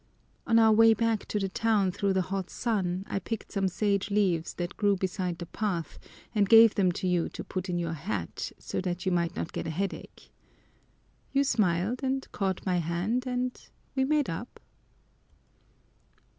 On 0.47 0.57
our 0.57 0.71
way 0.71 0.95
back 0.95 1.27
to 1.27 1.37
the 1.37 1.47
town 1.47 1.91
through 1.91 2.13
the 2.13 2.23
hot 2.23 2.49
sun, 2.49 3.05
I 3.07 3.19
picked 3.19 3.51
some 3.51 3.67
sage 3.67 4.09
leaves 4.09 4.55
that 4.55 4.75
grew 4.75 4.95
beside 4.97 5.37
the 5.37 5.45
path 5.45 5.99
and 6.33 6.49
gave 6.49 6.73
them 6.73 6.91
to 6.93 7.07
you 7.07 7.29
to 7.29 7.43
put 7.43 7.69
in 7.69 7.77
your 7.77 7.93
hat 7.93 8.51
so 8.57 8.81
that 8.81 9.05
you 9.05 9.11
might 9.11 9.35
not 9.35 9.53
get 9.53 9.67
a 9.67 9.69
headache. 9.69 10.31
You 11.33 11.43
smiled 11.43 12.01
and 12.01 12.27
caught 12.31 12.65
my 12.65 12.77
hand, 12.77 13.27
and 13.27 13.55
we 13.95 14.03
made 14.03 14.27
up." 14.27 14.59